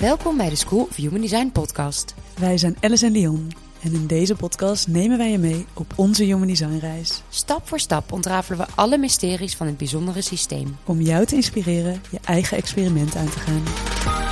[0.00, 2.14] Welkom bij de School of Human Design podcast.
[2.38, 6.24] Wij zijn Alice en Leon en in deze podcast nemen wij je mee op onze
[6.24, 7.22] Human Design reis.
[7.28, 10.76] Stap voor stap ontrafelen we alle mysteries van het bijzondere systeem.
[10.84, 14.29] Om jou te inspireren je eigen experiment aan te gaan.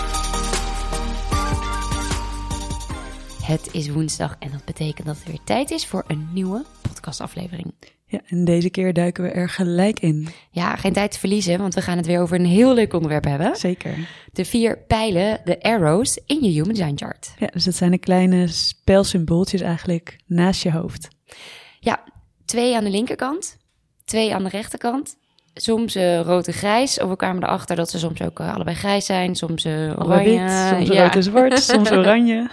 [3.48, 7.74] Het is woensdag en dat betekent dat het weer tijd is voor een nieuwe podcastaflevering.
[8.06, 10.28] Ja, en deze keer duiken we er gelijk in.
[10.50, 13.24] Ja, geen tijd te verliezen, want we gaan het weer over een heel leuk onderwerp
[13.24, 13.56] hebben.
[13.56, 14.08] Zeker.
[14.32, 17.34] De vier pijlen, de arrows, in je Human Design Chart.
[17.38, 21.08] Ja, dus dat zijn de kleine spelsymbooltjes eigenlijk naast je hoofd.
[21.80, 22.04] Ja,
[22.44, 23.56] twee aan de linkerkant,
[24.04, 25.16] twee aan de rechterkant.
[25.62, 27.00] Soms uh, rood en grijs.
[27.00, 29.34] Of we kwamen erachter dat ze soms ook uh, allebei grijs zijn.
[29.34, 30.40] Soms uh, oranje.
[30.40, 31.02] Wit, soms ja.
[31.02, 32.50] rood en zwart, soms oranje.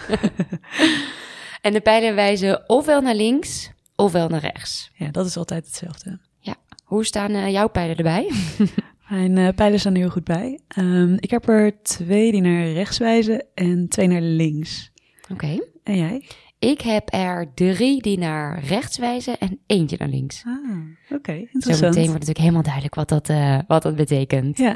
[1.66, 4.90] en de pijlen wijzen ofwel naar links ofwel naar rechts.
[4.94, 6.18] Ja, dat is altijd hetzelfde.
[6.38, 6.54] Ja.
[6.84, 8.32] Hoe staan jouw pijlen erbij?
[9.08, 10.60] Mijn pijlen staan er heel goed bij.
[10.78, 14.90] Um, ik heb er twee die naar rechts wijzen en twee naar links.
[15.22, 15.32] Oké.
[15.32, 15.62] Okay.
[15.82, 16.24] En jij?
[16.58, 20.42] Ik heb er drie die naar rechts wijzen en eentje naar links.
[20.46, 20.54] Ah,
[21.04, 21.14] oké.
[21.14, 21.38] Okay.
[21.38, 21.76] Interessant.
[21.76, 24.58] Zo meteen wordt natuurlijk helemaal duidelijk wat dat, uh, wat dat betekent.
[24.58, 24.74] Ja.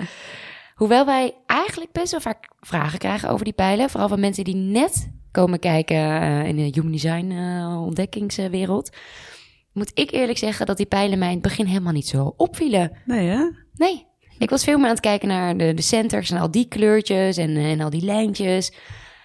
[0.75, 3.91] Hoewel wij eigenlijk best wel vaak vragen krijgen over die pijlen.
[3.91, 8.97] Vooral van mensen die net komen kijken uh, in de human design uh, ontdekkingswereld.
[9.73, 12.93] Moet ik eerlijk zeggen dat die pijlen mij in het begin helemaal niet zo opvielen.
[13.05, 13.51] Nee, hè?
[13.75, 14.07] Nee.
[14.39, 17.37] Ik was veel meer aan het kijken naar de, de centers en al die kleurtjes
[17.37, 18.73] en, en al die lijntjes.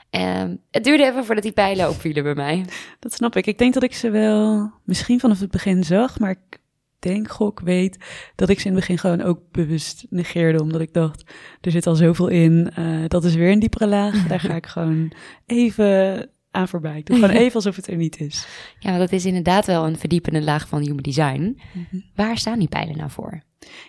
[0.10, 2.66] Um, het duurde even voordat die pijlen opvielen bij mij.
[3.00, 3.48] Dat snap ik.
[3.48, 6.60] Ik denk dat ik ze wel misschien vanaf het begin zag, maar ik
[7.00, 7.98] denk, gok, weet
[8.36, 10.62] dat ik ze in het begin gewoon ook bewust negeerde.
[10.62, 11.24] Omdat ik dacht,
[11.62, 12.72] er zit al zoveel in.
[12.80, 14.28] Uh, dat is weer een diepere laag.
[14.28, 15.12] Daar ga ik gewoon
[15.46, 16.98] even aan voorbij.
[16.98, 18.48] Ik doe gewoon even alsof het er niet is.
[18.80, 21.62] Ja, dat is inderdaad wel een verdiepende laag van human design.
[21.74, 22.04] Mm -hmm.
[22.16, 23.44] Waar staan die pijlen nou voor?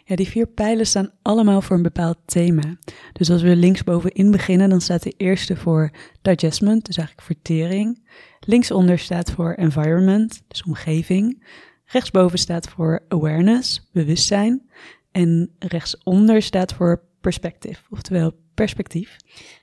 [0.05, 2.77] Ja, die vier pijlen staan allemaal voor een bepaald thema.
[3.13, 5.91] Dus als we linksbovenin beginnen, dan staat de eerste voor
[6.23, 8.09] digestment, dus eigenlijk vertering.
[8.41, 11.45] Linksonder staat voor environment, dus omgeving.
[11.85, 14.71] Rechtsboven staat voor awareness, bewustzijn.
[15.13, 19.17] En rechtsonder staat voor perspective, oftewel perspectief.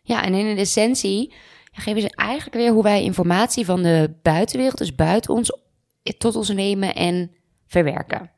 [0.03, 1.33] Ja, en in de essentie
[1.81, 5.57] geven ze eigenlijk weer hoe wij informatie van de buitenwereld, dus buiten ons,
[6.17, 7.31] tot ons nemen en
[7.67, 8.31] verwerken.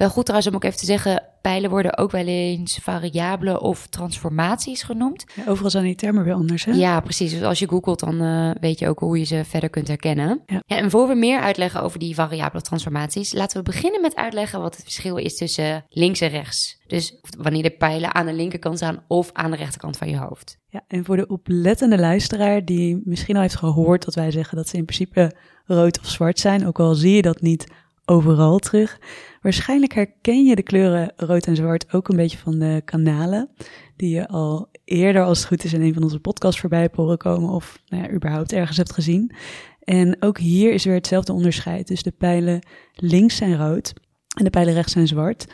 [0.00, 3.86] Wel goed trouwens om ook even te zeggen, pijlen worden ook wel eens variabelen of
[3.86, 5.24] transformaties genoemd.
[5.34, 6.72] Ja, overal zijn die termen weer anders, hè?
[6.72, 7.32] Ja, precies.
[7.32, 10.42] Dus als je googelt, dan uh, weet je ook hoe je ze verder kunt herkennen.
[10.46, 10.62] Ja.
[10.66, 10.76] ja.
[10.76, 14.74] en voor we meer uitleggen over die variabele transformaties, laten we beginnen met uitleggen wat
[14.74, 16.80] het verschil is tussen links en rechts.
[16.86, 20.58] Dus wanneer de pijlen aan de linkerkant staan of aan de rechterkant van je hoofd.
[20.68, 24.68] Ja, en voor de oplettende luisteraar die misschien al heeft gehoord dat wij zeggen dat
[24.68, 27.66] ze in principe rood of zwart zijn, ook al zie je dat niet
[28.10, 28.98] overal terug.
[29.40, 33.50] Waarschijnlijk herken je de kleuren rood en zwart ook een beetje van de kanalen,
[33.96, 37.18] die je al eerder, als het goed is, in een van onze podcasts voorbij horen
[37.18, 39.34] komen of nou ja, überhaupt ergens hebt gezien.
[39.80, 41.88] En ook hier is weer hetzelfde onderscheid.
[41.88, 43.92] Dus de pijlen links zijn rood
[44.36, 45.46] en de pijlen rechts zijn zwart.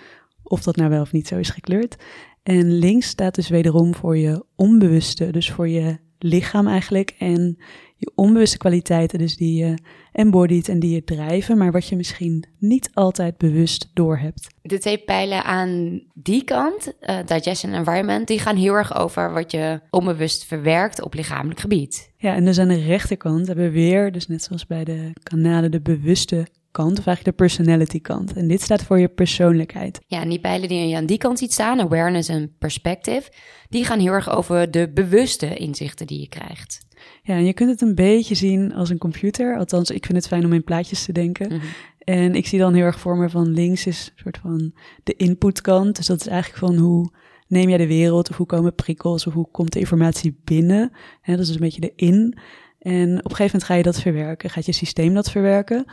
[0.43, 1.97] Of dat nou wel of niet zo is gekleurd.
[2.43, 7.15] En links staat dus wederom voor je onbewuste, dus voor je lichaam eigenlijk.
[7.19, 7.59] En
[7.97, 9.79] je onbewuste kwaliteiten, dus die je
[10.13, 14.47] embodied en die je drijven, maar wat je misschien niet altijd bewust doorhebt.
[14.63, 19.33] De twee pijlen aan die kant, uh, digestion en environment, die gaan heel erg over
[19.33, 22.13] wat je onbewust verwerkt op lichamelijk gebied.
[22.17, 25.71] Ja, en dus aan de rechterkant hebben we weer, dus net zoals bij de kanalen,
[25.71, 28.33] de bewuste kant, of eigenlijk de personality kant.
[28.33, 30.01] En dit staat voor je persoonlijkheid.
[30.07, 33.31] Ja, en die pijlen die je aan die kant ziet staan, awareness en perspective,
[33.69, 36.86] die gaan heel erg over de bewuste inzichten die je krijgt.
[37.27, 39.57] Ja, en je kunt het een beetje zien als een computer.
[39.59, 41.53] Althans, ik vind het fijn om in plaatjes te denken.
[41.53, 41.69] Mm -hmm.
[41.99, 44.73] En ik zie dan heel erg voor me van links is een soort van
[45.03, 45.97] de inputkant.
[45.97, 47.11] Dus dat is eigenlijk van hoe
[47.49, 50.93] neem jij de wereld of hoe komen prikkels of hoe komt de informatie binnen.
[51.21, 52.39] He, dat is een beetje de in.
[52.79, 55.85] En op een gegeven moment ga je dat verwerken, gaat je systeem dat verwerken.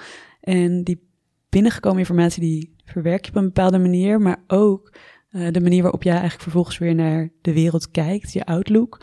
[0.42, 1.08] En die
[1.50, 4.94] binnengekomen informatie die verwerk je op een bepaalde manier, maar ook
[5.32, 9.02] uh, de manier waarop jij eigenlijk vervolgens weer naar de wereld kijkt, je outlook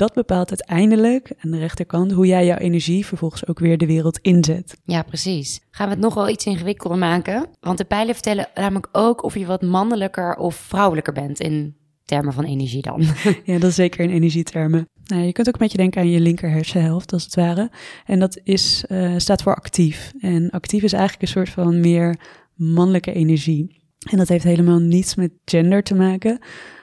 [0.00, 4.18] dat bepaalt uiteindelijk aan de rechterkant hoe jij jouw energie vervolgens ook weer de wereld
[4.18, 4.76] inzet.
[4.84, 5.60] Ja, precies.
[5.70, 7.46] Gaan we het nog wel iets ingewikkelder maken?
[7.60, 12.32] Want de pijlen vertellen namelijk ook of je wat mannelijker of vrouwelijker bent in termen
[12.32, 13.02] van energie dan.
[13.44, 14.88] Ja, dat is zeker in energietermen.
[15.04, 17.70] Nou, je kunt ook een beetje denken aan je linker hersenhelft, als het ware.
[18.06, 20.12] En dat is, uh, staat voor actief.
[20.20, 22.16] En actief is eigenlijk een soort van meer
[22.54, 23.78] mannelijke energie.
[24.10, 26.38] En dat heeft helemaal niets met gender te maken.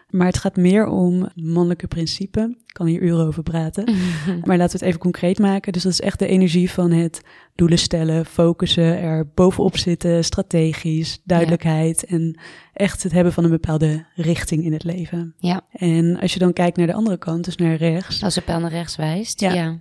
[0.08, 2.56] Maar het gaat meer om mannelijke principe.
[2.66, 3.84] Ik kan hier uren over praten.
[4.46, 5.74] maar laten we het even concreet maken.
[5.74, 7.22] Dus dat is echt de energie van het
[7.56, 12.40] doelen stellen, focussen, er bovenop zitten, strategisch, duidelijkheid en
[12.74, 15.36] echt het hebben van een bepaalde richting in het leven.
[15.38, 15.62] Ja.
[15.72, 18.24] En als je dan kijkt naar de andere kant, dus naar rechts.
[18.24, 19.40] Als de pijl naar rechts wijst.
[19.40, 19.54] Ja.
[19.54, 19.80] ja.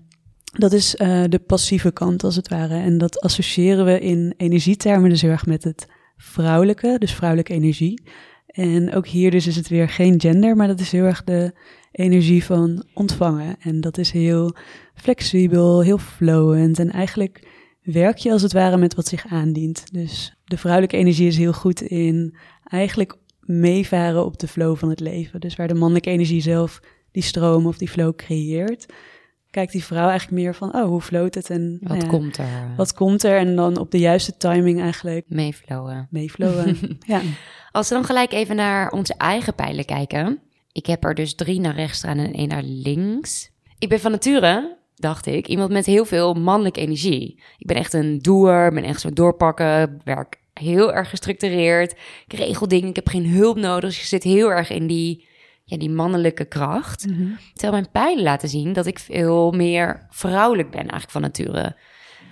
[0.52, 2.74] Dat is uh, de passieve kant als het ware.
[2.74, 5.86] En dat associëren we in energietermen dus heel erg met het
[6.16, 8.02] vrouwelijke, dus vrouwelijke energie.
[8.56, 11.54] En ook hier dus is het weer geen gender, maar dat is heel erg de
[11.92, 13.56] energie van ontvangen.
[13.60, 14.54] En dat is heel
[14.94, 16.78] flexibel, heel flowend.
[16.78, 17.48] En eigenlijk
[17.82, 19.92] werk je als het ware met wat zich aandient.
[19.92, 25.00] Dus de vrouwelijke energie is heel goed in eigenlijk meevaren op de flow van het
[25.00, 25.40] leven.
[25.40, 26.80] Dus waar de mannelijke energie zelf
[27.10, 28.86] die stroom of die flow creëert,
[29.56, 32.74] kijkt die vrouw eigenlijk meer van, oh, hoe floot het en wat ja, komt er?
[32.76, 33.38] Wat komt er?
[33.38, 36.08] En dan op de juiste timing eigenlijk meeflowen.
[36.10, 37.20] Meeflowen, ja.
[37.72, 40.40] Als we dan gelijk even naar onze eigen pijlen kijken.
[40.72, 43.50] Ik heb er dus drie naar rechts staan en één naar links.
[43.78, 47.42] Ik ben van nature, dacht ik, iemand met heel veel mannelijke energie.
[47.58, 51.96] Ik ben echt een doer, ben echt zo doorpakken, werk heel erg gestructureerd.
[52.26, 53.90] Ik regel dingen, ik heb geen hulp nodig.
[53.90, 55.25] Dus je zit heel erg in die
[55.68, 57.06] ja, die mannelijke kracht.
[57.06, 57.26] Mhm.
[57.52, 61.76] Terwijl mijn pijlen laten zien dat ik veel meer vrouwelijk ben eigenlijk van nature.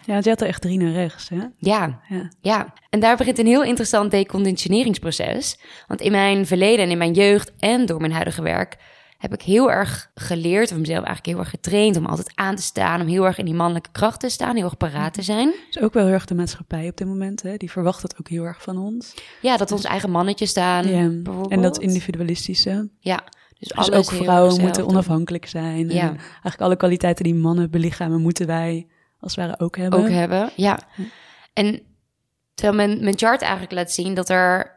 [0.06, 1.36] Ja, je had er echt drie naar rechts, hè?
[1.58, 2.30] Ja, Ja.
[2.40, 2.72] ja.
[2.90, 5.58] En daar begint een heel interessant deconditioneringsproces.
[5.86, 8.76] Want in mijn verleden en in mijn jeugd en door mijn huidige werk
[9.24, 12.62] heb ik heel erg geleerd, of mezelf eigenlijk heel erg getraind om altijd aan te
[12.62, 15.54] staan, om heel erg in die mannelijke kracht te staan, heel erg paraat te zijn.
[15.70, 17.56] is ook wel heel erg de maatschappij op dit moment, hè?
[17.56, 19.14] Die verwacht dat ook heel erg van ons.
[19.40, 20.88] Ja, dat ons eigen mannetje staan.
[20.88, 21.50] Ja, bijvoorbeeld.
[21.50, 22.88] en dat individualistische.
[22.98, 23.24] Ja,
[23.58, 25.90] dus, Dus ook vrouwen moeten onafhankelijk zijn.
[25.90, 26.00] Ja.
[26.00, 28.86] En eigenlijk alle kwaliteiten die mannen belichamen, moeten wij
[29.20, 30.00] als het ware ook hebben.
[30.00, 30.50] ook hebben.
[30.56, 30.78] Ja.
[31.52, 31.82] En
[32.54, 34.73] terwijl mijn, mijn chart eigenlijk laat zien dat er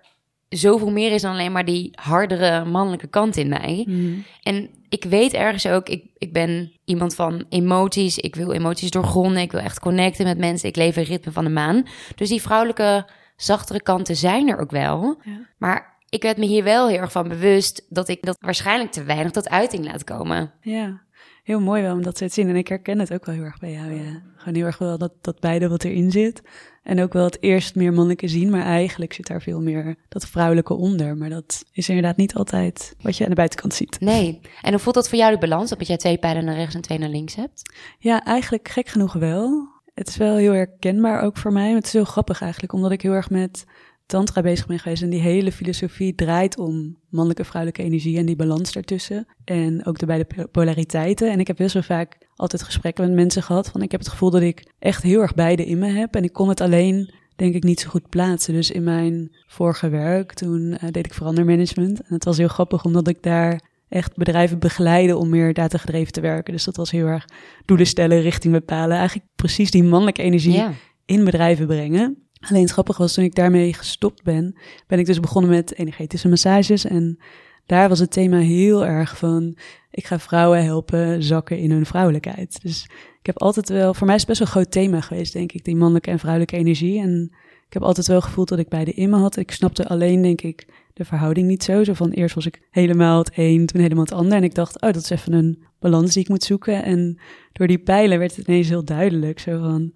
[0.49, 3.85] zoveel meer is dan alleen maar die hardere mannelijke kant in mij.
[3.87, 4.13] Mhm.
[4.43, 8.17] En ik weet ergens ook, ik, ik ben iemand van emoties.
[8.17, 9.41] Ik wil emoties doorgronden.
[9.41, 10.69] Ik wil echt connecten met mensen.
[10.69, 11.85] Ik leef in ritme van de maan.
[12.15, 15.17] Dus die vrouwelijke, zachtere kanten zijn er ook wel.
[15.23, 15.39] Ja.
[15.57, 19.03] Maar ik werd me hier wel heel erg van bewust dat ik dat waarschijnlijk te
[19.03, 20.51] weinig tot uiting laat komen.
[20.61, 21.01] Ja,
[21.47, 22.49] heel mooi wel om dat te zien.
[22.49, 24.21] En ik herken het ook wel heel erg bij jou, ja.
[24.35, 26.41] Gewoon heel erg wel dat, dat beide wat erin zit.
[26.83, 30.27] En ook wel het eerst meer mannelijke zien, maar eigenlijk zit daar veel meer dat
[30.27, 31.17] vrouwelijke onder.
[31.17, 33.99] Maar dat is inderdaad niet altijd wat je aan de buitenkant ziet.
[33.99, 34.39] Nee.
[34.61, 35.69] En hoe voelt dat voor jou de balans?
[35.69, 37.73] Dat jij twee pijlen naar rechts en twee naar links hebt?
[37.99, 39.67] Ja, eigenlijk gek genoeg wel.
[39.93, 41.71] Het is wel heel herkenbaar ook voor mij.
[41.71, 43.65] Het is heel grappig eigenlijk, omdat ik heel erg met
[44.07, 45.01] tantra bezig ben geweest.
[45.01, 49.27] En die hele filosofie draait om mannelijke vrouwelijke energie en die balans daartussen.
[49.43, 51.31] En ook de beide polariteiten.
[51.31, 53.69] En ik heb best wel vaak altijd gesprekken met mensen gehad.
[53.69, 56.15] Van ik heb het gevoel dat ik echt heel erg beide in me heb.
[56.15, 58.53] En ik kon het alleen, denk ik, niet zo goed plaatsen.
[58.53, 62.01] Dus in mijn vorige werk, toen eh, deed ik verandermanagement.
[62.01, 66.21] En het was heel grappig, omdat ik daar echt bedrijven begeleiden om meer datagedreven te
[66.21, 66.53] werken.
[66.53, 67.25] Dus dat was heel erg
[67.65, 68.97] doelen stellen, richting bepalen.
[68.97, 70.63] Eigenlijk precies die mannelijke energie
[71.05, 72.26] in bedrijven brengen.
[72.49, 74.55] Alleen het grappige was, toen ik daarmee gestopt ben,
[74.87, 76.85] ben ik dus begonnen met energetische massages.
[76.85, 77.19] En
[77.65, 79.57] daar was het thema heel erg van,
[79.91, 82.61] ik ga vrouwen helpen zakken in hun vrouwelijkheid.
[82.61, 82.83] Dus
[83.19, 85.51] ik heb altijd wel, voor mij is het best wel een groot thema geweest, denk
[85.51, 86.99] ik, die mannelijke en vrouwelijke energie.
[86.99, 87.31] En
[87.67, 89.37] ik heb altijd wel gevoeld dat ik beide in me had.
[89.37, 91.83] Ik snapte alleen, denk ik, de verhouding niet zo.
[91.83, 94.37] Zo van, eerst was ik helemaal het een, toen helemaal het ander.
[94.37, 96.83] En ik dacht, oh, dat is even een balans die ik moet zoeken.
[96.83, 97.19] En
[97.51, 99.39] door die pijlen werd het ineens heel duidelijk.
[99.39, 99.93] Zo van,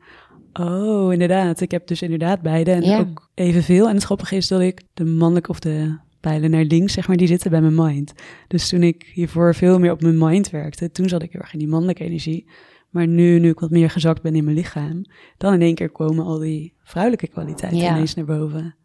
[0.54, 1.62] Oh, inderdaad.
[1.62, 3.00] Ik heb dus inderdaad beide en Ja.
[3.00, 3.88] ook evenveel.
[3.90, 7.18] En het grappige is dat ik de mannelijke of de pijlen naar links, zeg maar,
[7.18, 8.14] die zitten bij mijn mind.
[8.48, 11.54] Dus toen ik hiervoor veel meer op mijn mind werkte, toen zat ik heel erg
[11.54, 12.50] in die mannelijke energie.
[12.90, 15.02] Maar nu, nu ik wat meer gezakt ben in mijn lichaam,
[15.38, 17.90] dan in één keer komen al die vrouwelijke kwaliteiten Ja.
[17.96, 18.76] ineens naar boven.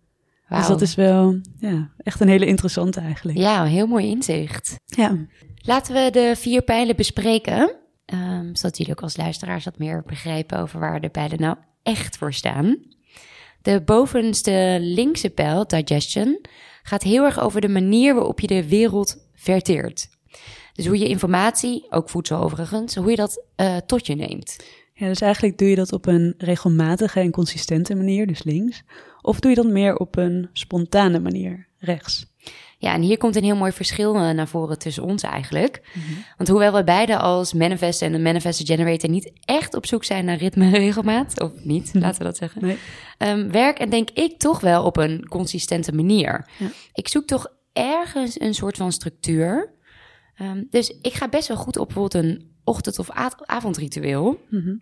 [0.48, 3.38] Dus dat is wel, ja, echt een hele interessante eigenlijk.
[3.38, 4.80] Ja, een heel mooi inzicht.
[4.84, 5.26] Ja,
[5.58, 7.76] Laten we de vier pijlen bespreken.
[8.06, 12.16] Ehm, zodat jullie ook als luisteraars wat meer begrijpen over waar de pijlen nou echt
[12.16, 12.76] voor staan.
[13.62, 16.40] De bovenste linkse pijl, digestion,
[16.82, 20.08] gaat heel erg over de manier waarop je de wereld verteert.
[20.72, 24.56] Dus hoe je informatie, ook voedsel overigens, hoe je dat eh, tot je neemt.
[24.94, 28.82] Ja, dus eigenlijk doe je dat op een regelmatige en consistente manier, dus links.
[29.22, 32.35] Of doe je dat meer op een spontane manier, rechts.
[32.78, 35.82] Ja, en hier komt een heel mooi verschil eh, naar voren tussen ons eigenlijk.
[36.36, 40.24] Want hoewel we beide als manifest en een manifest generator niet echt op zoek zijn
[40.24, 42.78] naar ritme en regelmaat, of niet, laten we dat zeggen, Nee.
[43.18, 46.48] Ehm, werk en denk ik toch wel op een consistente manier.
[46.58, 46.66] Ja.
[46.92, 49.72] Ik zoek toch ergens een soort van structuur.
[50.36, 53.08] Ehm, dus ik ga best wel goed op bijvoorbeeld een ochtend- of
[53.44, 54.40] avondritueel.
[54.50, 54.74] Mhm.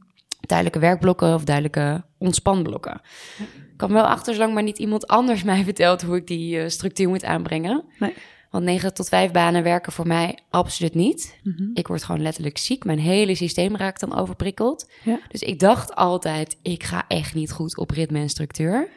[0.46, 3.00] Duidelijke werkblokken of duidelijke ontspanblokken.
[3.38, 6.68] Ik kan wel achter zolang maar niet iemand anders mij vertelt hoe ik die eh,
[6.68, 7.84] structuur moet aanbrengen.
[7.98, 8.14] Nee.
[8.50, 11.38] Want 9 tot 5 banen werken voor mij absoluut niet.
[11.42, 11.62] Mhm.
[11.74, 12.84] Ik word gewoon letterlijk ziek.
[12.84, 14.90] Mijn hele systeem raakt dan overprikkeld.
[15.02, 15.18] Ja.
[15.28, 18.88] Dus ik dacht altijd, ik ga echt niet goed op ritme en structuur.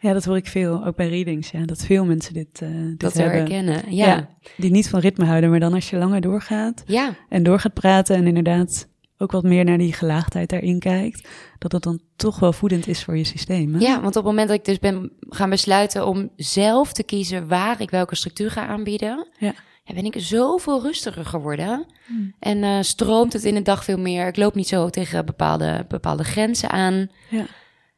[0.00, 1.50] Ja, dat hoor ik veel, ook bij readings.
[1.50, 3.36] Ja, dat veel mensen dit, eh dit Dat hebben.
[3.38, 3.94] herkennen.
[3.94, 4.06] Ja.
[4.06, 4.28] ja.
[4.56, 7.14] Die niet van ritme houden, maar dan als je langer doorgaat Ja.
[7.28, 8.88] en door gaat praten en inderdaad
[9.22, 13.04] ook wat meer naar die gelaagdheid daarin kijkt, dat het dan toch wel voedend is
[13.04, 13.74] voor je systeem.
[13.74, 13.80] Hè?
[13.94, 17.80] want op het moment dat ik dus ben gaan besluiten om zelf te kiezen waar
[17.80, 19.54] ik welke structuur ga aanbieden, Ja.
[19.84, 21.86] ja, ben ik zoveel rustiger geworden.
[22.06, 22.34] Hmm.
[22.38, 24.26] En eh, stroomt het in de dag veel meer.
[24.26, 27.08] Ik loop niet zo tegen bepaalde, bepaalde grenzen aan.
[27.30, 27.46] Ja.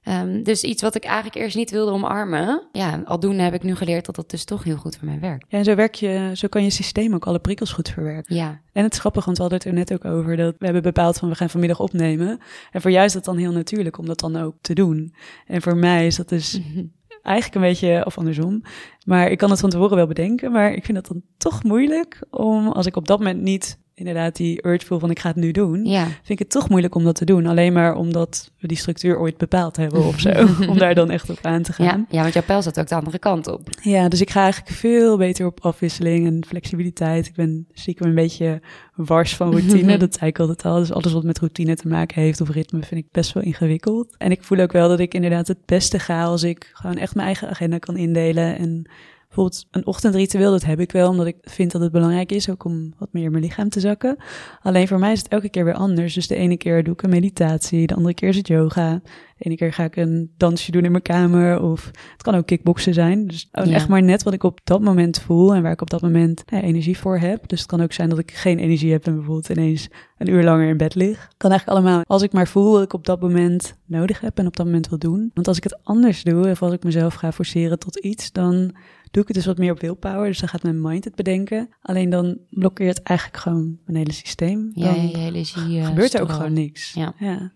[0.04, 2.62] Ehm, dus iets wat ik eigenlijk eerst niet wilde omarmen.
[2.72, 5.46] Ja, aldoende heb ik nu geleerd dat dat dus toch heel goed voor mij werkt.
[5.48, 8.34] Ja, en zo, werk je, zo kan je systeem ook alle prikkels goed verwerken.
[8.34, 10.64] Ja, En het is grappig, want we hadden het er net ook over dat we
[10.64, 12.40] hebben bepaald van we gaan vanmiddag opnemen.
[12.70, 15.14] En voor jou is dat dan heel natuurlijk om dat dan ook te doen.
[15.46, 16.60] En voor mij is dat dus
[17.22, 18.62] eigenlijk een beetje, of andersom.
[19.04, 22.22] Maar ik kan het van tevoren wel bedenken, maar ik vind het dan toch moeilijk
[22.30, 25.36] om, als ik op dat moment niet inderdaad die urge voel van ik ga het
[25.36, 26.04] nu doen, ja.
[26.04, 27.46] vind ik het toch moeilijk om dat te doen.
[27.46, 30.30] Alleen maar omdat we die structuur ooit bepaald hebben of zo.
[30.70, 31.84] om daar dan echt op aan te gaan.
[31.84, 33.68] Ja, ja, want jouw pijl zat ook de andere kant op.
[33.82, 37.26] Ja, dus ik ga eigenlijk veel beter op afwisseling en flexibiliteit.
[37.26, 38.60] Ik ben stiekem een beetje
[38.94, 39.96] wars van routine.
[39.96, 40.78] dat zei ik altijd al.
[40.78, 44.14] Dus alles wat met routine te maken heeft of ritme vind ik best wel ingewikkeld.
[44.18, 47.14] En ik voel ook wel dat ik inderdaad het beste ga als ik gewoon echt
[47.14, 48.58] mijn eigen agenda kan indelen.
[48.58, 48.86] En
[49.34, 52.64] bijvoorbeeld een ochtendritueel, dat heb ik wel, omdat ik vind dat het belangrijk is ook
[52.64, 54.16] om wat meer in mijn lichaam te zakken.
[54.62, 56.14] Alleen voor mij is het elke keer weer anders.
[56.14, 59.00] Dus de ene keer doe ik een meditatie, de andere keer is het yoga.
[59.36, 62.46] De ene keer ga ik een dansje doen in mijn kamer of het kan ook
[62.46, 63.26] kickboksen zijn.
[63.26, 63.64] Dus Ja.
[63.64, 66.42] echt maar net wat ik op dat moment voel en waar ik op dat moment
[66.46, 67.48] ja, energie voor heb.
[67.48, 69.88] Dus het kan ook zijn dat ik geen energie heb en bijvoorbeeld ineens
[70.18, 71.28] een uur langer in bed lig.
[71.36, 74.46] Kan eigenlijk allemaal als ik maar voel wat ik op dat moment nodig heb en
[74.46, 75.30] op dat moment wil doen.
[75.34, 78.74] Want als ik het anders doe of als ik mezelf ga forceren tot iets, dan
[79.14, 80.26] doe ik het dus wat meer op willpower.
[80.26, 81.68] Dus dan gaat mijn mind het bedenken.
[81.82, 84.70] Alleen dan blokkeert eigenlijk gewoon mijn hele systeem.
[84.74, 86.92] Ja, Dan je hele zie, gebeurt er ook gewoon niks.
[86.92, 87.14] Ja.
[87.18, 87.52] ja.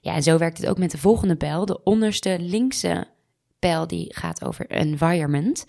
[0.00, 1.66] Ja, en zo werkt het ook met de volgende pijl.
[1.66, 3.06] De onderste linkse
[3.58, 5.66] pijl die gaat over environment.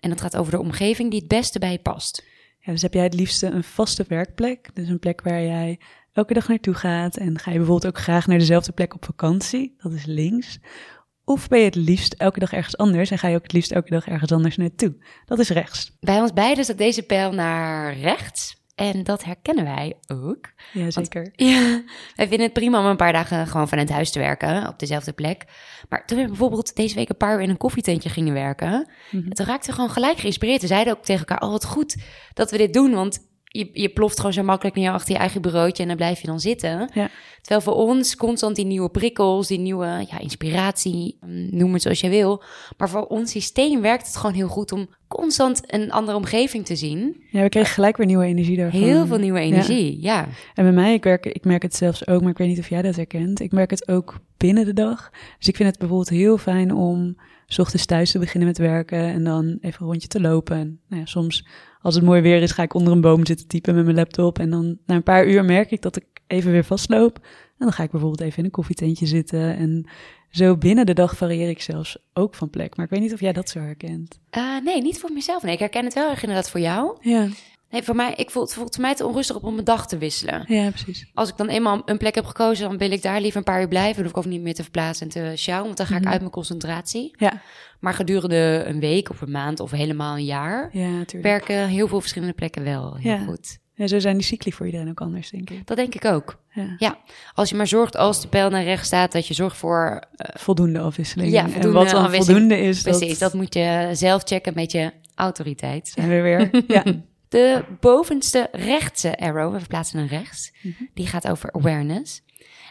[0.00, 2.24] En dat gaat over de omgeving die het beste bij je past.
[2.58, 4.70] Ja, dus heb jij het liefste een vaste werkplek?
[4.74, 5.78] Dus een plek waar jij
[6.12, 7.16] elke dag naartoe gaat.
[7.16, 9.74] En ga je bijvoorbeeld ook graag naar dezelfde plek op vakantie?
[9.78, 10.58] Dat is links.
[11.24, 13.72] Of ben je het liefst elke dag ergens anders en ga je ook het liefst
[13.72, 14.94] elke dag ergens anders naartoe?
[15.26, 15.96] Dat is rechts.
[16.00, 18.60] Bij ons beiden staat deze pijl naar rechts.
[18.74, 20.50] En dat herkennen wij ook.
[20.72, 21.32] Ja, zeker.
[21.36, 21.82] Ja,
[22.16, 25.12] wij vinden het prima om een paar dagen gewoon vanuit huis te werken, op dezelfde
[25.12, 25.44] plek.
[25.88, 29.30] Maar toen we bijvoorbeeld deze week een paar uur in een koffietentje gingen werken, Mhm.
[29.30, 30.60] toen raakten we gewoon gelijk geïnspireerd.
[30.60, 31.96] We zeiden ook tegen elkaar, oh wat goed
[32.34, 33.18] dat we dit doen, want
[33.52, 36.26] je, je ploft gewoon zo makkelijk neer achter je eigen bureautje en dan blijf je
[36.26, 36.90] dan zitten.
[36.94, 37.10] Ja.
[37.40, 42.00] Terwijl voor ons constant die nieuwe prikkels, die nieuwe ja, inspiratie, mm, noem het zoals
[42.00, 42.42] je wil.
[42.76, 46.76] Maar voor ons systeem werkt het gewoon heel goed om constant een andere omgeving te
[46.76, 47.24] zien.
[47.30, 48.80] Ja, we kregen gelijk weer nieuwe energie daarvan.
[48.80, 50.28] Heel veel nieuwe energie, ja.
[50.54, 52.68] En bij mij, ik, werk, ik merk het zelfs ook, maar ik weet niet of
[52.68, 53.40] jij dat herkent.
[53.40, 55.10] Ik merk het ook binnen de dag.
[55.38, 58.98] Dus ik vind het bijvoorbeeld heel fijn om 's ochtends thuis te beginnen met werken
[58.98, 60.56] en dan even een rondje te lopen.
[60.56, 61.46] En nou ja, soms,
[61.80, 64.38] als het mooi weer is, ga ik onder een boom zitten typen met mijn laptop.
[64.38, 67.16] En dan na een paar uur merk ik dat ik even weer vastloop.
[67.58, 69.56] En dan ga ik bijvoorbeeld even in een koffietentje zitten.
[69.56, 69.88] En
[70.30, 72.76] zo binnen de dag varieer ik zelfs ook van plek.
[72.76, 74.20] Maar ik weet niet of jij dat zo herkent.
[74.30, 75.42] Eh, nee, niet voor mezelf.
[75.42, 76.96] Nee, ik herken het wel erg inderdaad voor jou.
[77.00, 77.28] Ja,
[77.72, 79.86] Nee, voor mij, ik voel het voelt voor mij te onrustig op om mijn dag
[79.86, 80.44] te wisselen.
[80.46, 81.10] ja precies.
[81.14, 83.60] Als ik dan eenmaal een plek heb gekozen, dan wil ik daar liever een paar
[83.60, 83.94] uur blijven.
[83.94, 86.00] Dan hoef ik ook niet meer te verplaatsen en te sjouwen, want dan ga ik
[86.02, 86.10] Mhm.
[86.10, 87.14] uit mijn concentratie.
[87.18, 87.40] Ja,
[87.80, 92.00] Maar gedurende een week of een maand of helemaal een jaar ja, werken heel veel
[92.00, 93.18] verschillende plekken wel heel Ja.
[93.24, 93.58] goed.
[93.74, 95.66] Ja, zo zijn die cycli voor iedereen ook anders, denk ik.
[95.66, 96.38] Dat denk ik ook.
[96.50, 96.74] Ja.
[96.78, 96.98] Ja,
[97.34, 100.02] als je maar zorgt als de pijl naar rechts staat, dat je zorgt voor...
[100.16, 101.32] eh, voldoende afwisseling.
[101.32, 105.88] Ja, en wat dan voldoende is, precies, dat moet je zelf checken met je autoriteit.
[105.88, 106.50] zijn we weer.
[106.76, 106.82] ja.
[107.32, 110.84] De bovenste rechtse arrow, we verplaatsen hem rechts, Mhm.
[110.94, 112.22] die gaat over awareness.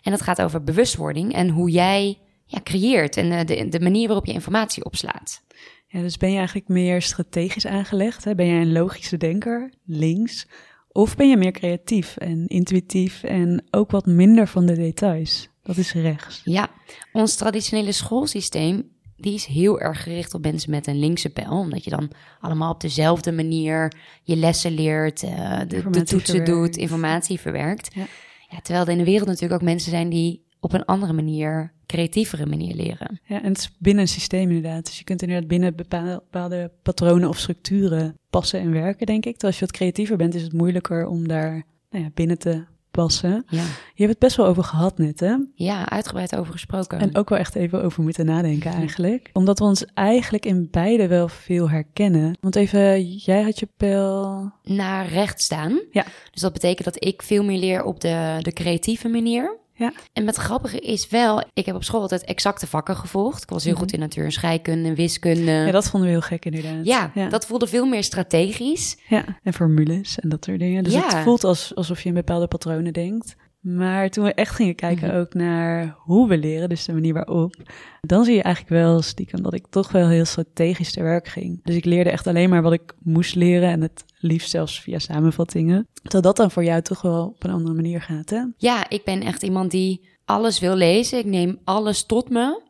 [0.03, 4.07] En dat gaat over bewustwording en hoe jij ja, creëert en eh, de, de manier
[4.07, 5.43] waarop je informatie opslaat.
[5.87, 8.23] ja, dus ben je eigenlijk meer strategisch aangelegd?
[8.23, 8.35] Hè?
[8.35, 10.47] Ben jij een logische denker, links?
[10.91, 15.49] Of ben je meer creatief en intuïtief en ook wat minder van de details?
[15.63, 16.41] Dat is rechts.
[16.43, 16.69] Ja,
[17.11, 18.89] ons traditionele schoolsysteem,
[19.21, 21.51] die is heel erg gericht op mensen met een linkse pijl.
[21.51, 26.45] Omdat je dan allemaal op dezelfde manier je lessen leert, eh, de, toetsen verwerkt.
[26.45, 27.93] doet, informatie verwerkt.
[27.93, 28.05] Ja.
[28.49, 31.73] Ja, terwijl er in de wereld natuurlijk ook mensen zijn die op een andere manier,
[31.85, 33.19] creatievere manier leren.
[33.23, 34.85] Ja, en het is binnen een systeem inderdaad.
[34.85, 39.31] Dus je kunt inderdaad binnen bepaal- bepaalde patronen of structuren passen en werken, denk ik.
[39.31, 42.65] Terwijl als je wat creatiever bent, is het moeilijker om daar nou ja, binnen te
[42.91, 43.43] passen.
[43.47, 43.63] Ja.
[43.93, 45.35] Je hebt het best wel over gehad net, hè?
[45.53, 46.99] ja, uitgebreid over gesproken.
[46.99, 49.29] En ook wel echt even over moeten nadenken eigenlijk.
[49.33, 52.37] Omdat we ons eigenlijk in beide wel veel herkennen.
[52.39, 54.51] Want even, jij had je pijl...
[54.63, 55.81] naar rechts staan.
[55.91, 56.05] Ja.
[56.31, 59.59] Dus dat betekent dat ik veel meer leer op de, de creatieve manier.
[59.81, 59.91] Ja.
[60.13, 63.43] En het grappige is wel, ik heb op school altijd exacte vakken gevolgd.
[63.43, 63.81] Ik was heel Mhm.
[63.81, 65.51] goed in natuur- en scheikunde en wiskunde.
[65.51, 66.85] Ja, dat vonden we heel gek inderdaad.
[66.85, 67.29] Ja, ja.
[67.29, 68.97] dat voelde veel meer strategisch.
[69.07, 70.83] Ja, en formules en dat soort dingen.
[70.83, 71.03] Dus Ja.
[71.07, 73.35] het voelt als, alsof je in bepaalde patronen denkt.
[73.59, 75.17] Maar toen we echt gingen kijken Mhm.
[75.17, 77.55] ook naar hoe we leren, dus de manier waarop,
[78.01, 81.59] dan zie je eigenlijk wel stiekem dat ik toch wel heel strategisch te werk ging.
[81.63, 84.99] Dus ik leerde echt alleen maar wat ik moest leren en het liefst zelfs via
[84.99, 85.87] samenvattingen.
[86.01, 88.43] Terwijl dat dan voor jou toch wel op een andere manier gaat, hè?
[88.57, 91.19] Ja, ik ben echt iemand die alles wil lezen.
[91.19, 92.61] Ik neem alles tot me.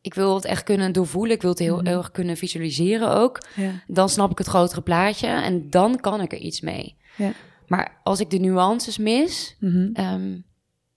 [0.00, 1.34] Ik wil het echt kunnen doorvoelen.
[1.34, 1.86] Ik wil het heel Mhm.
[1.86, 3.38] erg kunnen visualiseren ook.
[3.56, 3.70] Ja.
[3.86, 6.96] Dan snap ik het grotere plaatje en dan kan ik er iets mee.
[7.16, 7.32] Ja.
[7.66, 9.88] Maar als ik de nuances mis, Mhm.
[9.92, 10.36] ehm,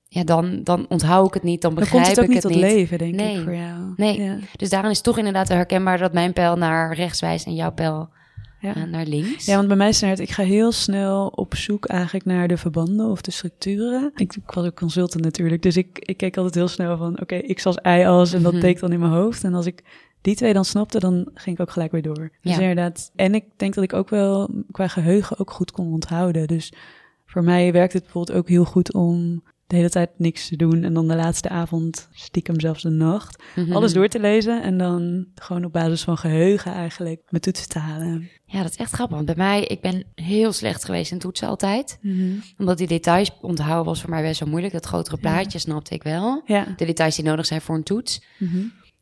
[0.08, 2.44] ja, dan, dan onthoud ik het niet, dan Dan begrijp komt het ook ik niet
[2.44, 2.72] het tot niet.
[2.72, 3.38] leven, denk Nee.
[3.38, 3.94] ik, voor jou.
[3.96, 4.22] Nee.
[4.22, 4.38] Ja.
[4.56, 7.72] Dus daarin is het toch inderdaad herkenbaar dat mijn pijl naar rechts wijst en jouw
[7.72, 8.10] pijl
[8.60, 8.76] Ja.
[8.76, 9.46] eh, naar links.
[9.46, 12.58] Ja, want bij mij is het, ik ga heel snel op zoek eigenlijk naar de
[12.58, 14.12] verbanden of de structuren.
[14.16, 17.54] Ik, ik was ook consultant natuurlijk, dus ik, ik keek altijd heel snel van, oké,
[17.54, 18.62] x als y als en dat Mhm.
[18.62, 19.44] deed ik dan in mijn hoofd.
[19.44, 19.84] En als ik
[20.22, 22.32] die twee dan snapte, dan ging ik ook gelijk weer door.
[22.42, 22.60] Dus Ja.
[22.60, 26.48] inderdaad, en ik denk dat ik ook wel qua geheugen ook goed kon onthouden.
[26.48, 26.74] Dus
[27.26, 30.84] voor mij werkt het bijvoorbeeld ook heel goed om de hele tijd niks te doen
[30.84, 33.72] en dan de laatste avond, stiekem zelfs de nacht, Mhm.
[33.74, 37.80] alles door te lezen en dan gewoon op basis van geheugen eigenlijk mijn toetsen te
[37.80, 38.30] halen.
[38.46, 39.16] Ja, dat is echt grappig.
[39.16, 42.00] Want bij mij, ik ben heel slecht geweest in toetsen altijd.
[42.58, 44.74] Omdat die details onthouden was voor mij best wel moeilijk.
[44.74, 46.42] Dat grotere plaatje snapte ik wel.
[46.46, 46.74] Ja.
[46.78, 48.24] De details die nodig zijn voor een toets.
[48.40, 48.58] Mhm.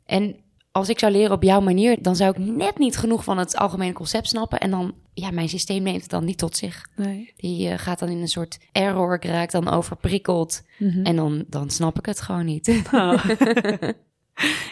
[0.06, 0.36] En
[0.72, 3.56] als ik zou leren op jouw manier, dan zou ik net niet genoeg van het
[3.56, 4.58] algemene concept snappen.
[4.58, 6.88] En dan, ja, mijn systeem neemt het dan niet tot zich.
[6.96, 7.32] Nee.
[7.36, 10.62] Die eh, gaat dan in een soort error, ik raak dan overprikkeld.
[10.78, 11.04] Mhm.
[11.04, 12.82] En dan, dan snap ik het gewoon niet.
[12.92, 13.24] Oh.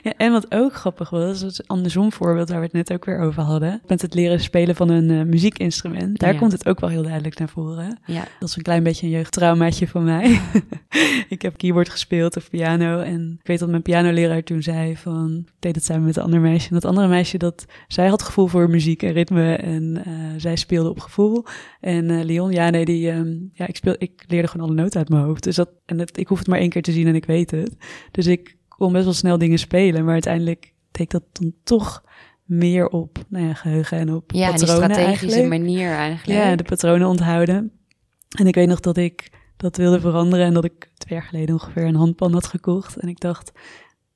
[0.03, 2.93] ja, en wat ook grappig was, dat is een andersom voorbeeld waar we het net
[2.93, 3.81] ook weer over hadden.
[3.87, 6.19] Met het leren spelen van een eh, muziekinstrument.
[6.19, 6.39] Daar Ja.
[6.39, 7.99] komt het ook wel heel duidelijk naar voren.
[8.07, 8.25] ja.
[8.41, 10.41] Dat is een klein beetje een jeugdtraumaatje van mij.
[11.29, 13.01] ik heb keyboard gespeeld of piano.
[13.01, 15.43] En ik weet dat mijn pianoleraar toen zei van...
[15.47, 16.69] Ik deed het samen met een ander meisje.
[16.69, 19.55] En dat andere meisje, dat, zij had gevoel voor muziek en ritme.
[19.55, 21.45] En eh, zij speelde op gevoel.
[21.81, 24.99] En eh, Leon, ja nee, die, ehm, ja, ik, speel, ik leerde gewoon alle noten
[24.99, 25.43] uit mijn hoofd.
[25.43, 27.51] Dus dat, en het, ik hoef het maar één keer te zien en ik weet
[27.51, 27.77] het.
[28.11, 30.05] Dus ik kon best wel snel dingen spelen.
[30.05, 32.05] Maar uiteindelijk deed dat dan toch
[32.45, 35.49] meer op nou ja, geheugen en op Ja, patronen strategische eigenlijk.
[35.49, 36.41] manier eigenlijk.
[36.41, 37.73] Ja, de patronen onthouden.
[38.39, 41.55] En ik weet nog dat ik dat wilde veranderen en dat ik twee jaar geleden
[41.55, 42.97] ongeveer een handpan had gekocht.
[42.97, 43.53] En ik dacht,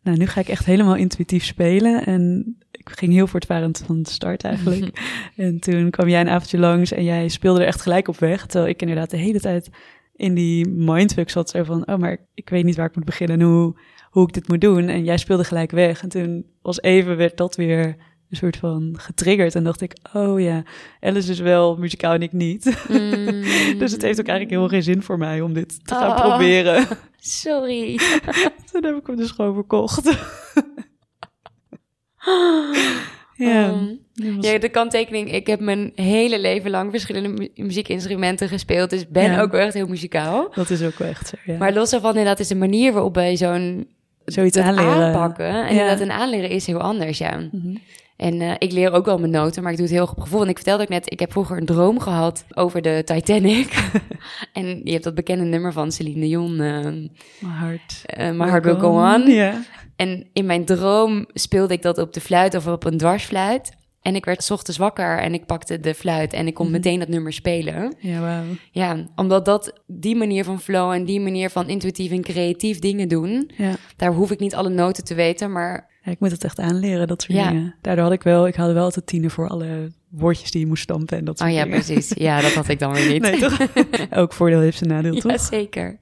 [0.02, 2.04] nou, nu ga ik echt helemaal intuïtief spelen.
[2.06, 5.00] En ik ging heel voortvarend van de start eigenlijk.
[5.36, 8.46] en toen kwam jij een avondje langs en jij speelde er echt gelijk op weg.
[8.46, 9.70] Terwijl ik inderdaad de hele tijd
[10.16, 11.50] in die mindfuck zat.
[11.50, 13.76] Zo van, oh, maar ik weet niet waar ik moet beginnen en hoe,
[14.10, 14.88] hoe ik dit moet doen.
[14.88, 16.02] En jij speelde gelijk weg.
[16.02, 17.96] En toen was even, werd dat weer
[18.30, 19.54] een soort van getriggerd.
[19.54, 20.62] En dacht ik, oh ja,
[21.00, 22.86] Alice is wel muzikaal en ik niet.
[22.88, 23.42] Mm.
[23.80, 26.20] dus het heeft ook eigenlijk helemaal geen zin voor mij om dit te gaan Oh.
[26.28, 26.86] proberen.
[27.16, 27.96] Sorry.
[28.72, 30.10] Toen heb ik hem dus gewoon verkocht.
[33.36, 33.68] Ja.
[33.68, 33.98] Um,
[34.36, 35.32] was- Ja, de kanttekening.
[35.32, 38.90] Ik heb mijn hele leven lang verschillende mu- muziekinstrumenten gespeeld.
[38.90, 39.40] Dus ben Ja.
[39.40, 40.48] ook wel echt heel muzikaal.
[40.54, 41.56] Dat is ook wel echt zo, ja.
[41.58, 43.86] Maar los daarvan, inderdaad, is de manier waarop wij zo'n
[44.24, 44.92] Zoiets aanleren.
[44.92, 45.46] aanpakken.
[45.46, 45.68] En Ja.
[45.68, 47.36] inderdaad, een aanleren is heel anders, ja.
[47.52, 47.74] Mhm.
[48.16, 50.20] En eh, ik leer ook wel mijn noten, maar ik doe het heel erg op
[50.22, 50.42] gevoel.
[50.42, 53.88] En ik vertelde ook net, ik heb vroeger een droom gehad over de Titanic.
[54.52, 58.02] en je hebt dat bekende nummer van Celine Dion, eh Mijn hart.
[58.06, 59.26] eh, My Heart Will Go On.
[59.30, 59.62] Ja.
[59.96, 63.72] En in mijn droom speelde ik dat op de fluit of op een dwarsfluit.
[64.02, 66.74] En ik werd ochtends wakker en ik pakte de fluit en ik kon Mhm.
[66.74, 67.94] meteen dat nummer spelen.
[67.98, 68.42] Ja, wauw.
[68.70, 73.08] Ja, omdat dat, die manier van flow en die manier van intuïtief en creatief dingen
[73.08, 73.74] doen, Ja.
[73.96, 77.06] daar hoef ik niet alle noten te weten, maar ja, ik moet het echt aanleren,
[77.06, 77.48] dat soort Ja.
[77.48, 77.74] dingen.
[77.82, 80.82] Daardoor had ik wel, ik haalde wel altijd tienen voor alle woordjes die je moest
[80.82, 81.80] stampen en dat soort oh ja, dingen.
[81.84, 82.12] precies.
[82.14, 83.22] Ja, dat had ik dan weer niet.
[83.22, 83.58] Nee, toch?
[84.10, 85.40] Elk voordeel heeft zijn nadeel, Ja, toch?
[85.40, 85.98] zeker.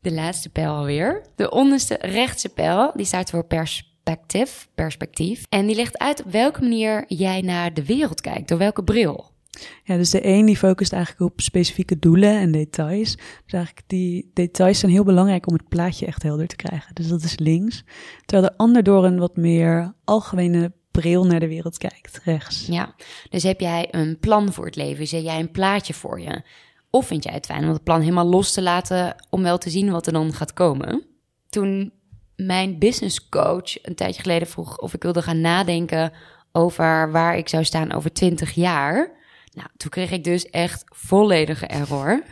[0.00, 1.22] De laatste pijl alweer.
[1.36, 5.44] De onderste rechtse pijl, die staat voor perspectief, perspectief.
[5.48, 9.30] En die legt uit op welke manier jij naar de wereld kijkt, door welke bril.
[9.84, 13.16] Ja, dus de een die focust eigenlijk op specifieke doelen en details.
[13.16, 16.94] Dus eigenlijk die details zijn heel belangrijk om het plaatje echt helder te krijgen.
[16.94, 17.84] Dus dat is links.
[18.24, 22.66] Terwijl de ander door een wat meer algemene bril naar de wereld kijkt, rechts.
[22.66, 22.94] Ja,
[23.30, 25.06] dus heb jij een plan voor het leven?
[25.06, 26.42] Zet jij een plaatje voor je?
[26.90, 29.70] Of vind jij het fijn om het plan helemaal los te laten om wel te
[29.70, 31.06] zien wat er dan gaat komen?
[31.48, 31.92] Toen
[32.36, 36.12] mijn business coach een tijdje geleden vroeg of ik wilde gaan nadenken
[36.52, 39.15] over waar ik zou staan over 20 jaar.
[39.56, 42.22] Nou, toen kreeg ik dus echt volledige error.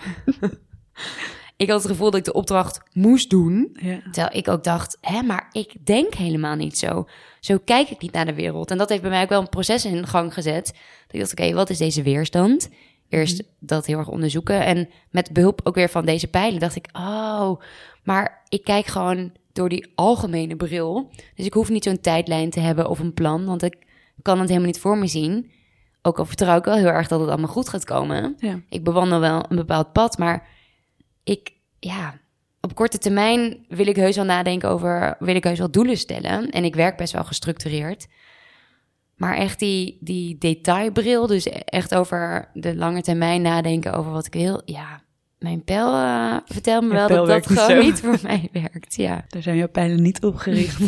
[1.56, 3.76] ik had het gevoel dat ik de opdracht moest doen.
[3.80, 4.00] Ja.
[4.02, 7.08] Terwijl ik ook dacht, hè, maar ik denk helemaal niet zo.
[7.40, 8.70] Zo kijk ik niet naar de wereld.
[8.70, 10.66] En dat heeft bij mij ook wel een proces in gang gezet.
[10.66, 12.68] Dat ik dacht, oké, wat is deze weerstand?
[13.08, 14.64] Eerst dat heel erg onderzoeken.
[14.64, 17.60] En met behulp ook weer van deze pijlen dacht ik, oh,
[18.02, 21.10] maar ik kijk gewoon door die algemene bril.
[21.34, 23.76] Dus ik hoef niet zo'n tijdlijn te hebben of een plan, want ik
[24.22, 25.50] kan het helemaal niet voor me zien.
[26.06, 28.34] Ook al vertrouw ik wel heel erg dat het allemaal goed gaat komen.
[28.38, 28.60] Ja.
[28.68, 30.46] Ik bewandel wel een bepaald pad, maar
[31.22, 32.20] ik, ja,
[32.60, 36.50] op korte termijn wil ik heus wel nadenken over, wil ik heus wel doelen stellen.
[36.50, 38.06] En ik werk best wel gestructureerd.
[39.16, 44.32] Maar echt die, die detailbril, dus echt over de lange termijn nadenken over wat ik
[44.32, 44.62] wil.
[44.64, 45.02] Ja,
[45.38, 47.82] mijn pijl uh, vertelt me wel dat dat niet gewoon zo.
[47.82, 48.94] niet voor mij werkt.
[48.94, 49.24] Ja.
[49.28, 50.80] Daar zijn jouw pijlen niet op gericht.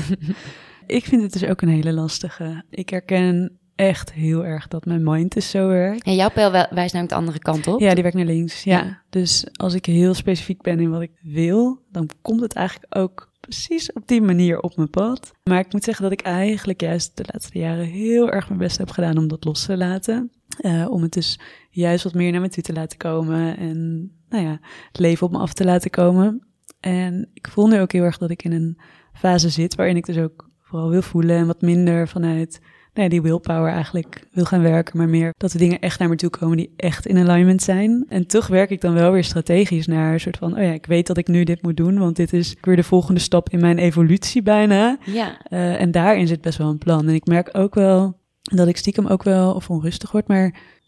[0.86, 2.64] ik vind het dus ook een hele lastige.
[2.70, 6.04] Ik herken echt heel erg dat mijn mind dus zo werkt.
[6.04, 7.80] En jouw pijl wijst namelijk de andere kant op.
[7.80, 8.62] Ja, die werkt naar links.
[8.62, 8.78] Ja.
[8.78, 9.02] Ja.
[9.10, 13.32] Dus als ik heel specifiek ben in wat ik wil, dan komt het eigenlijk ook
[13.40, 15.32] precies op die manier op mijn pad.
[15.44, 18.78] Maar ik moet zeggen dat ik eigenlijk juist de laatste jaren heel erg mijn best
[18.78, 20.30] heb gedaan om dat los te laten.
[20.60, 24.44] Eh, om het dus juist wat meer naar me toe te laten komen en nou
[24.44, 26.46] ja, het leven op me af te laten komen.
[26.80, 28.78] En ik voel nu ook heel erg dat ik in een
[29.12, 32.60] fase zit waarin ik dus ook vooral wil voelen en wat minder vanuit
[33.02, 36.16] ja, die willpower eigenlijk wil gaan werken, maar meer dat de dingen echt naar me
[36.16, 38.04] toe komen die echt in alignment zijn.
[38.08, 40.86] En toch werk ik dan wel weer strategisch naar een soort van, oh ja, ik
[40.86, 43.60] weet dat ik nu dit moet doen, want dit is weer de volgende stap in
[43.60, 44.98] mijn evolutie bijna.
[45.04, 45.42] Ja.
[45.42, 47.08] Eh, en daarin zit best wel een plan.
[47.08, 50.46] En ik merk ook wel dat ik stiekem ook wel of onrustig word, maar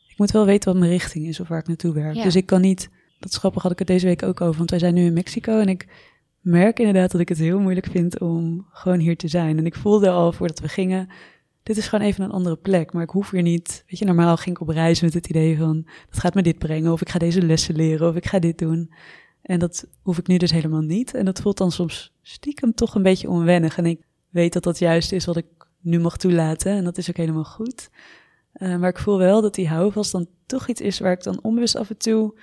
[0.08, 2.14] ik moet wel weten wat mijn richting is of waar ik naartoe werk.
[2.14, 2.22] Ja.
[2.22, 4.70] Dus ik kan niet, dat is grappig, had ik het deze week ook over, want
[4.70, 5.86] wij zijn nu in Mexico en ik
[6.40, 9.58] merk inderdaad dat ik het heel moeilijk vind om gewoon hier te zijn.
[9.58, 11.08] En ik voelde al voordat we gingen,
[11.68, 14.36] dit is gewoon even een andere plek, maar ik hoef hier niet, weet je, normaal
[14.36, 17.08] ging ik op reis met het idee van, dat gaat me dit brengen, of ik
[17.08, 18.92] ga deze lessen leren, of ik ga dit doen.
[19.42, 21.14] En dat hoef ik nu dus helemaal niet.
[21.14, 23.78] En dat voelt dan soms stiekem toch een beetje onwennig.
[23.78, 25.46] En ik weet dat dat juist is wat ik
[25.80, 26.72] nu mag toelaten.
[26.72, 27.90] En dat is ook helemaal goed.
[28.52, 31.42] Eh, maar ik voel wel dat die houvast dan toch iets is waar ik dan
[31.42, 32.38] onbewust af en toe...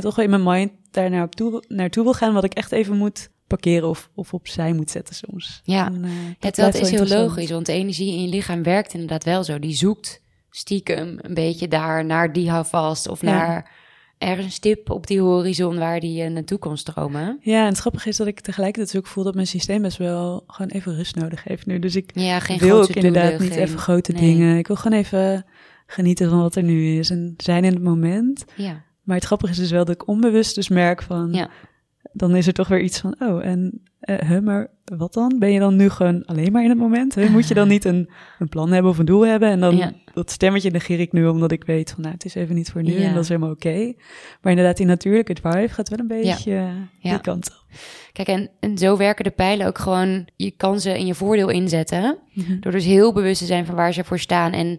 [0.00, 2.34] Toch wel in mijn mind daar naar op toe, naartoe wil gaan.
[2.34, 5.60] Wat ik echt even moet parkeren of, of opzij moet zetten soms.
[5.64, 5.86] Ja.
[5.86, 8.92] En, eh, Ja, dat dat is heel logisch, want de energie in je lichaam werkt
[8.92, 9.58] inderdaad wel zo.
[9.58, 13.30] Die zoekt stiekem een beetje daar naar die houvast of Ja.
[13.30, 13.70] naar
[14.18, 17.38] ergens een stip op die horizon waar die eh, naartoe kon stromen.
[17.42, 19.96] Ja, en het grappige is dat ik tegelijkertijd dus ook voel dat mijn systeem best
[19.98, 21.78] wel gewoon even rust nodig heeft nu.
[21.78, 24.20] Dus ik Ja, geen wil ook grootse inderdaad doelen, niet geen- even grote nee.
[24.20, 24.58] dingen.
[24.58, 25.44] Ik wil gewoon even
[25.86, 28.44] genieten van wat er nu is en zijn in het moment.
[28.56, 31.32] Ja, Maar het grappige is dus wel dat ik onbewust dus merk van...
[31.32, 31.48] Ja.
[32.12, 35.36] Dan is er toch weer iets van, oh, en huh, maar wat dan?
[35.38, 37.30] Ben je dan nu gewoon alleen maar in het moment?
[37.30, 39.48] Moet je dan niet een, een plan hebben of een doel hebben?
[39.48, 39.92] En dan Ja.
[40.14, 42.82] dat stemmetje negeer ik nu omdat ik weet van, nou, het is even niet voor
[42.82, 43.06] nu Ja.
[43.08, 43.92] en dat is helemaal oké.
[44.40, 46.70] Maar inderdaad, die natuurlijke drive gaat wel een beetje
[47.02, 47.76] die kant op.
[48.12, 50.28] kijk, en, en zo werken de pijlen ook gewoon.
[50.36, 52.18] Je kan ze in je voordeel inzetten.
[52.60, 54.78] Door dus heel bewust te zijn van waar ze voor staan en,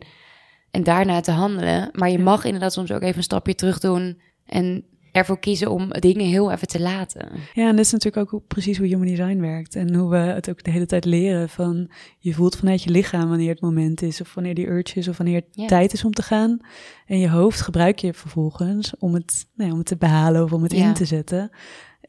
[0.71, 1.89] en daarna te handelen.
[1.93, 5.89] Maar je mag inderdaad soms ook even een stapje terug doen en ervoor kiezen om
[5.89, 7.29] dingen heel even te laten.
[7.53, 9.75] Ja, en dat is natuurlijk ook hoe- precies hoe human design werkt.
[9.75, 11.89] En hoe we het ook de hele tijd leren van...
[12.17, 14.21] je voelt vanuit je lichaam wanneer het moment is...
[14.21, 16.59] of wanneer die urge is of wanneer het tijd is om te gaan.
[17.05, 20.53] En je hoofd gebruik je vervolgens om het, nou ja, om het te behalen of
[20.53, 21.51] om het in te zetten.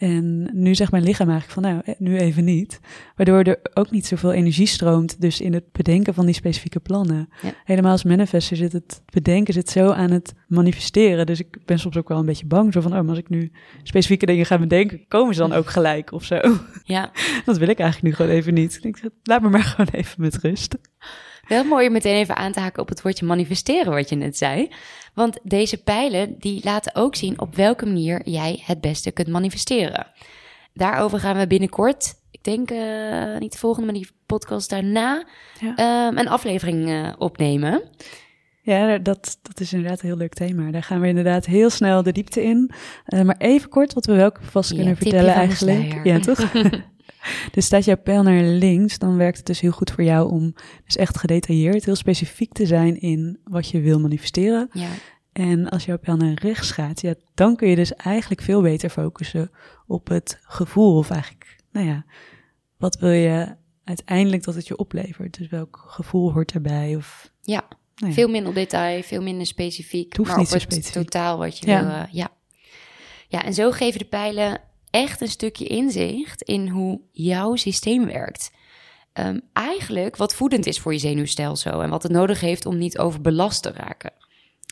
[0.00, 2.80] En nu zegt mijn lichaam eigenlijk van, nou, eh, nu even niet.
[3.16, 7.28] Waardoor er ook niet zoveel energie stroomt, dus in het bedenken van die specifieke plannen.
[7.42, 7.52] Ja.
[7.64, 11.26] Helemaal als manifester zit het bedenken zit zo aan het manifesteren.
[11.26, 13.28] Dus ik ben soms ook wel een beetje bang, zo van, oh, maar als ik
[13.28, 16.40] nu specifieke dingen ga bedenken, komen ze dan ook gelijk of zo?
[16.84, 17.10] Ja,
[17.44, 18.74] Dat wil ik eigenlijk nu gewoon even niet.
[18.74, 20.76] Ik denk, laat me maar gewoon even met rust.
[21.50, 24.36] Wel mooi om meteen even aan te haken op het woordje manifesteren wat je net
[24.36, 24.68] zei.
[25.14, 30.06] Want deze pijlen die laten ook zien op welke manier jij het beste kunt manifesteren.
[30.74, 35.24] Daarover gaan we binnenkort, ik denk eh, niet de volgende, maar die podcast daarna,
[35.60, 35.74] Ja.
[35.76, 37.82] ehm, een aflevering eh, opnemen.
[38.62, 40.70] Ja, dat, dat is inderdaad een heel leuk thema.
[40.70, 42.70] Daar gaan we inderdaad heel snel de diepte in.
[43.04, 46.00] Eh, maar even kort wat we wel vast kunnen vertellen eigenlijk.
[46.04, 46.52] Ja, toch?
[47.52, 50.54] dus staat jouw pijl naar links, dan werkt het dus heel goed voor jou om
[50.84, 54.68] dus echt gedetailleerd, heel specifiek te zijn in wat je wil manifesteren.
[54.72, 54.88] Ja,
[55.32, 58.90] En als jouw pijl naar rechts gaat, ja, dan kun je dus eigenlijk veel beter
[58.90, 59.50] focussen
[59.86, 60.96] op het gevoel.
[60.96, 62.04] Of eigenlijk, nou ja,
[62.78, 63.54] wat wil je
[63.84, 65.38] uiteindelijk dat het je oplevert?
[65.38, 66.96] Dus welk gevoel hoort erbij?
[66.96, 67.62] Of, ja.
[67.96, 68.12] nou ja.
[68.12, 70.08] veel minder detail, veel minder specifiek.
[70.08, 70.92] Het hoeft maar niet op het specifiek.
[71.02, 71.80] totaal wat je Ja.
[71.84, 71.90] wil.
[71.90, 72.28] eh, ja.
[73.28, 78.50] ja, en zo geven de pijlen echt een stukje inzicht in hoe jouw systeem werkt.
[79.12, 82.98] Ehm, eigenlijk wat voedend is voor je zenuwstelsel en wat het nodig heeft om niet
[82.98, 84.12] overbelast te raken.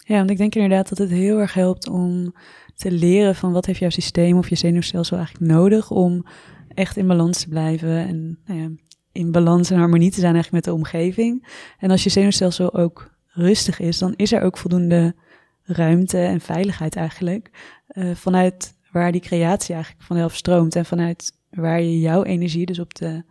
[0.04, 2.34] Ja, want ik denk inderdaad dat het heel erg helpt om
[2.76, 6.26] te leren van wat heeft jouw systeem of je zenuwstelsel eigenlijk nodig om
[6.74, 8.70] echt in balans te blijven en nou ja,
[9.12, 11.48] in balans en harmonie te zijn eigenlijk met de omgeving.
[11.78, 15.14] En als je zenuwstelsel ook rustig is, dan is er ook voldoende
[15.62, 17.50] ruimte en veiligheid eigenlijk
[17.88, 22.78] uh, vanuit waar die creatie eigenlijk vanzelf stroomt en vanuit waar je jouw energie dus
[22.78, 23.22] op de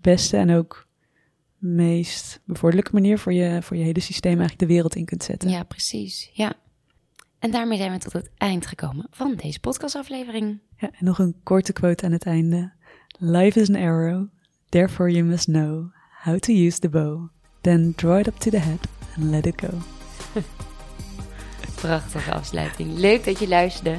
[0.00, 0.86] beste en ook
[1.58, 5.50] meest bevorderlijke manier voor je, voor je hele systeem eigenlijk de wereld in kunt zetten.
[5.50, 6.30] Ja, precies.
[6.32, 6.52] Ja.
[7.38, 10.58] En daarmee zijn we tot het eind gekomen van deze podcastaflevering.
[10.76, 12.72] Ja, en nog een korte quote aan het einde.
[13.18, 14.26] Life is an arrow,
[14.68, 17.28] therefore you must know how to use the bow.
[17.60, 18.78] Then draw it up to the head
[19.16, 19.68] and let it go.
[21.80, 22.98] Prachtige afsluiting.
[22.98, 23.98] Leuk dat je luisterde.